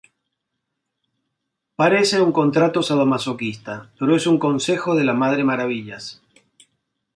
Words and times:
Parece 1.81 2.21
un 2.25 2.31
contrato 2.39 2.79
sadomasoquista, 2.81 3.75
pero 3.99 4.15
es 4.15 4.25
un 4.25 4.39
consejo 4.39 4.95
de 4.95 5.03
la 5.03 5.13
madre 5.13 5.43
Maravillas. 5.43 6.23